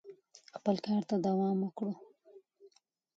[0.55, 1.91] خپل کار ته دوام ورکړو.